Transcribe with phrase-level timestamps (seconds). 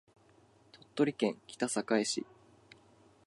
[0.71, 2.25] 鳥取県北栄町